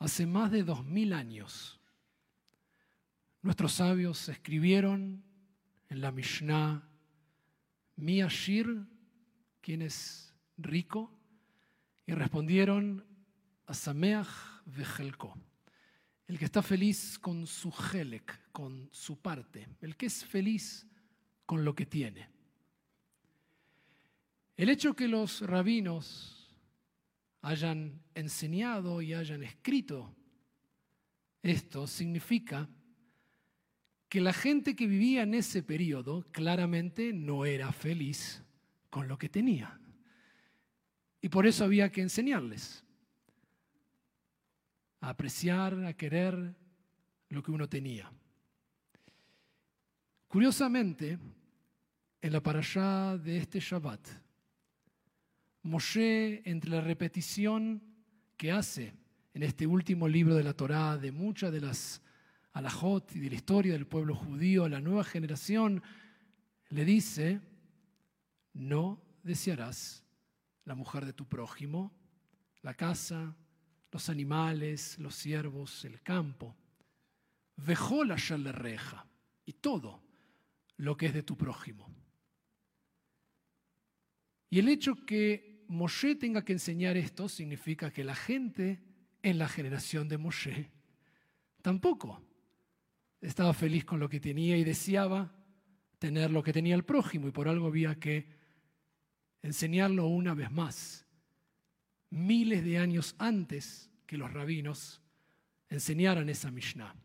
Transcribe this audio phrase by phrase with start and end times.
[0.00, 1.78] Hace más de dos mil años,
[3.42, 5.22] nuestros sabios escribieron
[5.90, 6.88] en la Mishnah,
[7.96, 8.86] Mi Ashir,
[9.60, 11.12] ¿quién es rico?
[12.06, 13.04] Y respondieron,
[13.66, 14.26] Asameach
[14.64, 15.36] Vejelko,
[16.28, 20.86] el que está feliz con su helek, con su parte, el que es feliz
[21.44, 22.26] con lo que tiene.
[24.56, 26.39] El hecho que los rabinos
[27.42, 30.14] hayan enseñado y hayan escrito
[31.42, 32.68] esto significa
[34.08, 38.42] que la gente que vivía en ese periodo claramente no era feliz
[38.90, 39.78] con lo que tenía.
[41.22, 42.84] Y por eso había que enseñarles
[45.00, 46.56] a apreciar, a querer
[47.28, 48.12] lo que uno tenía.
[50.28, 51.18] Curiosamente,
[52.20, 54.08] en la parashá de este Shabbat,
[55.62, 57.82] Moshe, entre la repetición
[58.36, 58.94] que hace
[59.34, 62.02] en este último libro de la Torá de muchas de las
[62.52, 65.82] alajot y de la historia del pueblo judío a la nueva generación,
[66.70, 67.40] le dice,
[68.54, 70.04] no desearás
[70.64, 71.92] la mujer de tu prójimo,
[72.62, 73.36] la casa,
[73.92, 76.56] los animales, los siervos, el campo.
[77.56, 79.06] Vejó la reja
[79.44, 80.02] y todo
[80.76, 81.92] lo que es de tu prójimo.
[84.48, 88.82] Y el hecho que Moshe tenga que enseñar esto significa que la gente
[89.22, 90.68] en la generación de Moshe
[91.62, 92.20] tampoco
[93.20, 95.32] estaba feliz con lo que tenía y deseaba
[96.00, 98.26] tener lo que tenía el prójimo y por algo había que
[99.42, 101.06] enseñarlo una vez más,
[102.10, 105.00] miles de años antes que los rabinos
[105.68, 106.96] enseñaran esa Mishnah.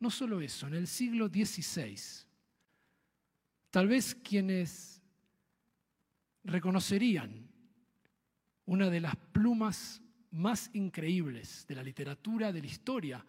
[0.00, 1.96] No solo eso, en el siglo XVI,
[3.70, 4.97] tal vez quienes
[6.48, 7.48] reconocerían
[8.66, 13.24] una de las plumas más increíbles de la literatura, de la historia,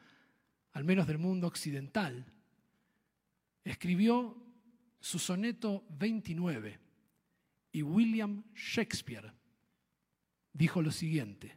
[0.74, 2.25] al menos del mundo occidental,
[3.63, 4.35] escribió
[5.00, 6.79] su soneto 29
[7.72, 9.31] y William Shakespeare
[10.53, 11.56] dijo lo siguiente,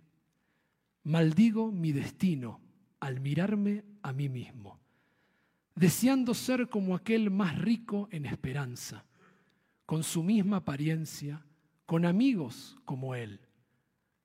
[1.05, 2.61] maldigo mi destino
[3.01, 4.79] al mirarme a mí mismo,
[5.75, 9.05] deseando ser como aquel más rico en esperanza,
[9.87, 11.45] con su misma apariencia,
[11.93, 13.39] con amigos como él,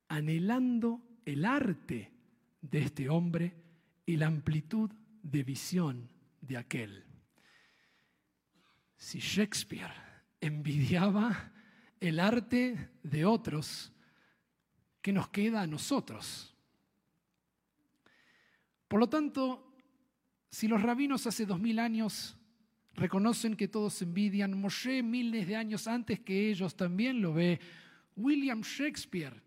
[0.07, 2.13] anhelando el arte
[2.61, 3.61] de este hombre
[4.05, 4.89] y la amplitud
[5.21, 7.03] de visión de aquel.
[8.95, 9.91] Si Shakespeare
[10.39, 11.51] envidiaba
[11.99, 13.91] el arte de otros,
[15.01, 16.55] ¿qué nos queda a nosotros?
[18.87, 19.75] Por lo tanto,
[20.49, 22.37] si los rabinos hace dos mil años
[22.97, 27.59] reconocen que todos envidian, Moshe miles de años antes que ellos también lo ve,
[28.15, 29.41] William Shakespeare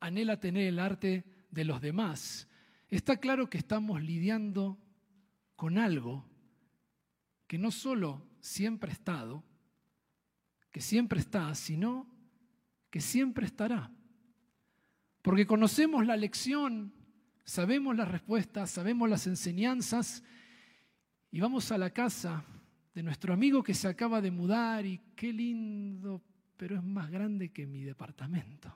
[0.00, 2.48] anhela tener el arte de los demás.
[2.88, 4.78] Está claro que estamos lidiando
[5.54, 6.24] con algo
[7.46, 9.44] que no solo siempre ha estado,
[10.70, 12.08] que siempre está, sino
[12.90, 13.92] que siempre estará.
[15.20, 16.94] Porque conocemos la lección,
[17.44, 20.22] sabemos las respuestas, sabemos las enseñanzas
[21.30, 22.46] y vamos a la casa
[22.94, 26.22] de nuestro amigo que se acaba de mudar y qué lindo,
[26.56, 28.74] pero es más grande que mi departamento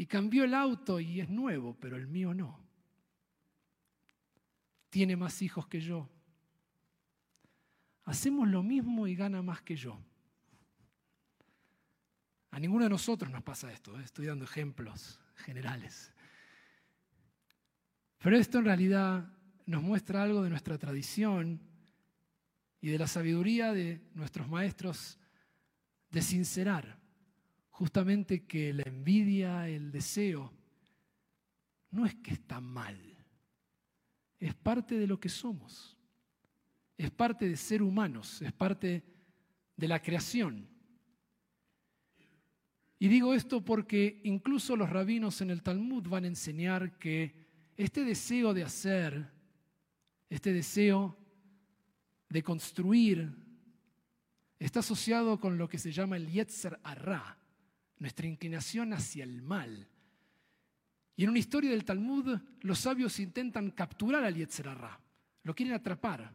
[0.00, 2.58] y cambió el auto y es nuevo, pero el mío no.
[4.88, 6.08] Tiene más hijos que yo.
[8.04, 10.00] Hacemos lo mismo y gana más que yo.
[12.50, 14.02] A ninguno de nosotros nos pasa esto, ¿eh?
[14.02, 16.14] estoy dando ejemplos generales.
[18.20, 19.30] Pero esto en realidad
[19.70, 21.60] nos muestra algo de nuestra tradición
[22.80, 25.16] y de la sabiduría de nuestros maestros
[26.10, 26.98] de sincerar
[27.70, 30.52] justamente que la envidia, el deseo,
[31.92, 32.98] no es que está mal,
[34.40, 35.96] es parte de lo que somos,
[36.98, 39.04] es parte de ser humanos, es parte
[39.76, 40.68] de la creación.
[42.98, 47.46] Y digo esto porque incluso los rabinos en el Talmud van a enseñar que
[47.76, 49.39] este deseo de hacer,
[50.30, 51.16] este deseo
[52.28, 53.30] de construir,
[54.58, 57.36] está asociado con lo que se llama el Yetzer Arra,
[57.98, 59.88] nuestra inclinación hacia el mal.
[61.16, 64.98] Y en una historia del Talmud, los sabios intentan capturar al Yetzerará,
[65.42, 66.32] lo quieren atrapar.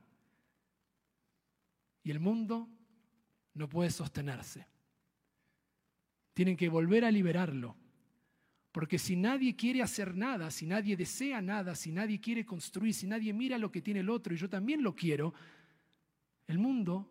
[2.04, 2.70] Y el mundo
[3.56, 4.68] no puede sostenerse.
[6.34, 7.76] Tienen que volver a liberarlo.
[8.76, 13.08] Porque si nadie quiere hacer nada, si nadie desea nada, si nadie quiere construir, si
[13.08, 15.34] nadie mira lo que tiene el otro y yo también lo quiero,
[16.46, 17.10] el mundo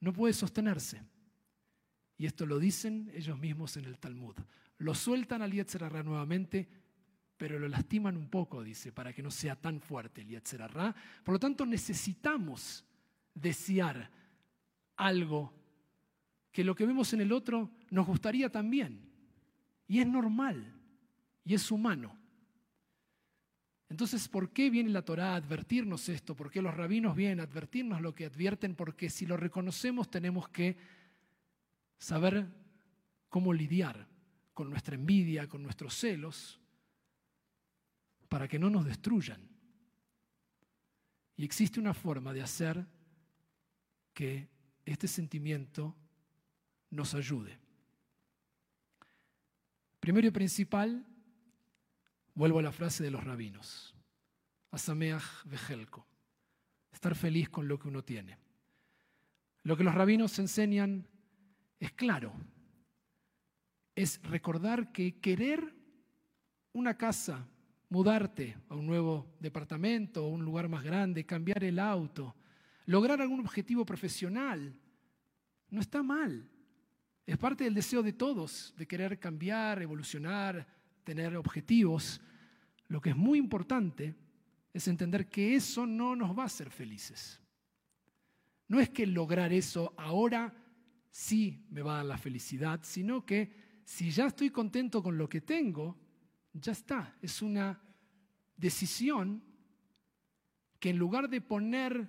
[0.00, 1.00] no puede sostenerse.
[2.18, 4.36] Y esto lo dicen ellos mismos en el Talmud.
[4.76, 6.68] Lo sueltan al Yetzerará nuevamente,
[7.38, 10.94] pero lo lastiman un poco, dice, para que no sea tan fuerte el Yetzerará.
[11.24, 12.84] Por lo tanto, necesitamos
[13.32, 14.10] desear
[14.94, 15.54] algo
[16.52, 19.08] que lo que vemos en el otro nos gustaría también.
[19.86, 20.74] Y es normal,
[21.48, 22.14] y es humano.
[23.88, 26.36] Entonces, ¿por qué viene la Torá a advertirnos esto?
[26.36, 28.74] ¿Por qué los rabinos vienen a advertirnos lo que advierten?
[28.74, 30.76] Porque si lo reconocemos tenemos que
[31.96, 32.46] saber
[33.30, 34.06] cómo lidiar
[34.52, 36.60] con nuestra envidia, con nuestros celos,
[38.28, 39.40] para que no nos destruyan.
[41.34, 42.84] Y existe una forma de hacer
[44.12, 44.50] que
[44.84, 45.96] este sentimiento
[46.90, 47.58] nos ayude.
[49.98, 51.06] Primero y principal,
[52.38, 53.96] Vuelvo a la frase de los rabinos.
[54.70, 56.06] Asameach vejelko.
[56.92, 58.38] Estar feliz con lo que uno tiene.
[59.64, 61.08] Lo que los rabinos enseñan
[61.80, 62.32] es claro.
[63.96, 65.74] Es recordar que querer
[66.74, 67.44] una casa,
[67.88, 72.36] mudarte a un nuevo departamento o un lugar más grande, cambiar el auto,
[72.86, 74.78] lograr algún objetivo profesional,
[75.70, 76.48] no está mal.
[77.26, 80.77] Es parte del deseo de todos de querer cambiar, evolucionar,
[81.08, 82.20] tener objetivos.
[82.88, 84.14] Lo que es muy importante
[84.74, 87.40] es entender que eso no nos va a hacer felices.
[88.66, 90.54] No es que lograr eso ahora
[91.10, 95.30] sí me va a dar la felicidad, sino que si ya estoy contento con lo
[95.30, 95.96] que tengo,
[96.52, 97.16] ya está.
[97.22, 97.80] Es una
[98.54, 99.42] decisión
[100.78, 102.06] que en lugar de poner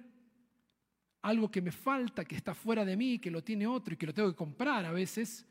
[1.22, 4.08] algo que me falta, que está fuera de mí, que lo tiene otro y que
[4.08, 5.48] lo tengo que comprar a veces,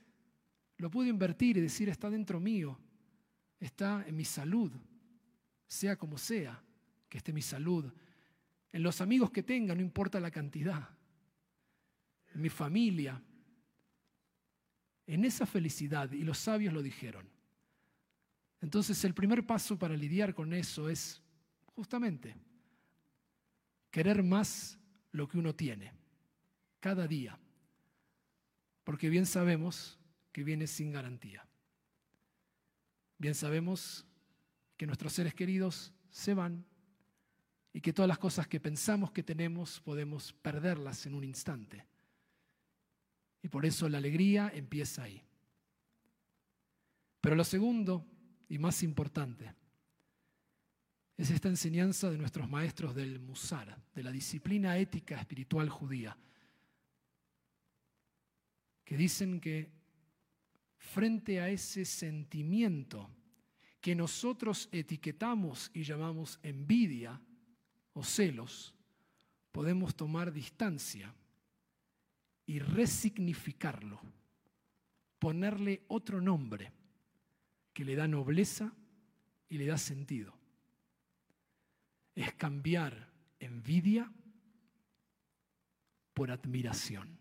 [0.76, 2.78] lo puedo invertir y decir está dentro mío,
[3.60, 4.72] está en mi salud,
[5.66, 6.62] sea como sea,
[7.08, 7.92] que esté mi salud,
[8.72, 10.88] en los amigos que tenga, no importa la cantidad,
[12.34, 13.22] en mi familia,
[15.06, 17.28] en esa felicidad, y los sabios lo dijeron.
[18.60, 21.22] Entonces el primer paso para lidiar con eso es
[21.74, 22.36] justamente
[23.90, 24.78] querer más
[25.12, 25.92] lo que uno tiene,
[26.80, 27.38] cada día,
[28.84, 29.98] porque bien sabemos
[30.32, 31.46] que viene sin garantía.
[33.18, 34.06] Bien sabemos
[34.76, 36.64] que nuestros seres queridos se van
[37.72, 41.84] y que todas las cosas que pensamos que tenemos podemos perderlas en un instante.
[43.42, 45.22] Y por eso la alegría empieza ahí.
[47.20, 48.06] Pero lo segundo
[48.48, 49.52] y más importante
[51.16, 56.16] es esta enseñanza de nuestros maestros del Musar, de la disciplina ética espiritual judía,
[58.84, 59.77] que dicen que
[60.78, 63.10] frente a ese sentimiento
[63.80, 67.20] que nosotros etiquetamos y llamamos envidia
[67.92, 68.74] o celos,
[69.52, 71.14] podemos tomar distancia
[72.46, 74.00] y resignificarlo,
[75.18, 76.72] ponerle otro nombre
[77.72, 78.72] que le da nobleza
[79.48, 80.34] y le da sentido.
[82.14, 84.12] Es cambiar envidia
[86.14, 87.20] por admiración.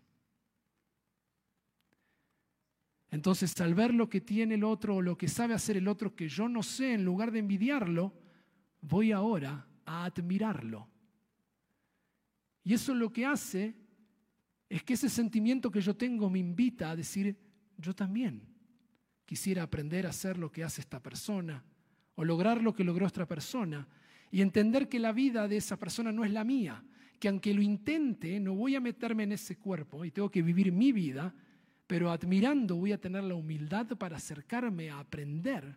[3.10, 6.14] Entonces, al ver lo que tiene el otro o lo que sabe hacer el otro
[6.14, 8.12] que yo no sé, en lugar de envidiarlo,
[8.82, 10.88] voy ahora a admirarlo.
[12.64, 13.74] Y eso lo que hace
[14.68, 17.34] es que ese sentimiento que yo tengo me invita a decir,
[17.78, 18.42] yo también
[19.24, 21.64] quisiera aprender a hacer lo que hace esta persona
[22.14, 23.88] o lograr lo que logró otra persona
[24.30, 26.84] y entender que la vida de esa persona no es la mía,
[27.18, 30.70] que aunque lo intente, no voy a meterme en ese cuerpo y tengo que vivir
[30.70, 31.34] mi vida
[31.88, 35.74] pero admirando voy a tener la humildad para acercarme a aprender.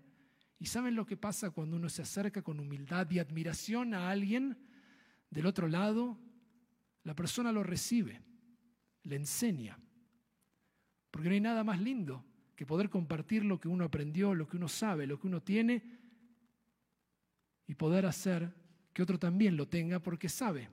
[0.60, 4.58] ¿Y saben lo que pasa cuando uno se acerca con humildad y admiración a alguien
[5.30, 6.20] del otro lado?
[7.03, 8.22] La persona lo recibe,
[9.03, 9.80] le enseña.
[11.10, 12.25] Porque no hay nada más lindo
[12.58, 15.82] que poder compartir lo que uno aprendió, lo que uno sabe, lo que uno tiene
[17.68, 18.53] y poder hacer
[18.91, 20.70] que otro también lo tenga porque sabe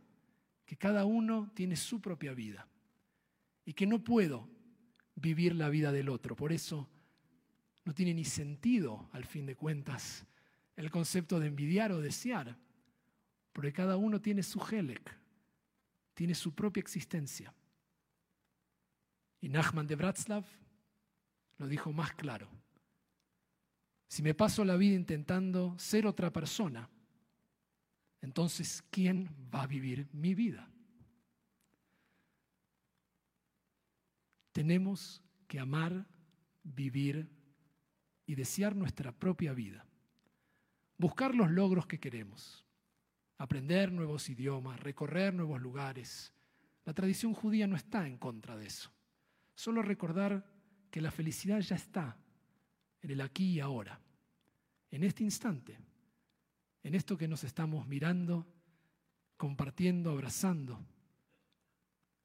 [0.66, 2.66] que cada uno tiene su propia vida
[3.64, 4.57] y que no puedo
[5.20, 6.36] vivir la vida del otro.
[6.36, 6.88] Por eso
[7.84, 10.26] no tiene ni sentido, al fin de cuentas,
[10.76, 12.56] el concepto de envidiar o desear,
[13.52, 15.16] porque cada uno tiene su Helek,
[16.14, 17.52] tiene su propia existencia.
[19.40, 20.44] Y Nachman de Bratslav
[21.58, 22.48] lo dijo más claro.
[24.08, 26.88] Si me paso la vida intentando ser otra persona,
[28.20, 30.68] entonces ¿quién va a vivir mi vida?
[34.52, 36.06] Tenemos que amar,
[36.62, 37.30] vivir
[38.26, 39.86] y desear nuestra propia vida.
[40.96, 42.64] Buscar los logros que queremos.
[43.38, 46.32] Aprender nuevos idiomas, recorrer nuevos lugares.
[46.84, 48.92] La tradición judía no está en contra de eso.
[49.54, 50.44] Solo recordar
[50.90, 52.16] que la felicidad ya está
[53.00, 54.00] en el aquí y ahora,
[54.90, 55.78] en este instante,
[56.82, 58.46] en esto que nos estamos mirando,
[59.36, 60.84] compartiendo, abrazando.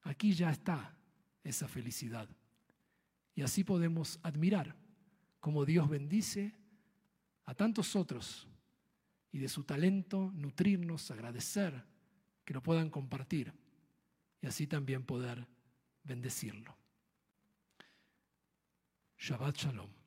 [0.02, 0.96] Aquí ya está
[1.44, 2.28] esa felicidad.
[3.34, 4.74] Y así podemos admirar
[5.40, 6.54] cómo Dios bendice
[7.44, 8.48] a tantos otros
[9.30, 11.84] y de su talento nutrirnos, agradecer,
[12.44, 13.52] que lo puedan compartir
[14.40, 15.46] y así también poder
[16.02, 16.76] bendecirlo.
[19.18, 20.03] Shabbat Shalom.